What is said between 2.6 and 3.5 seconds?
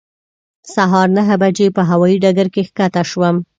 ښکته شوم.